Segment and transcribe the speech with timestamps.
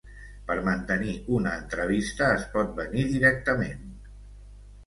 [0.45, 3.85] Per mantenir una entrevista, es pot venir directament.